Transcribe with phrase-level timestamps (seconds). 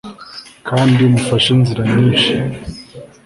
[0.67, 2.31] Kandi umufashe inzira nyinshi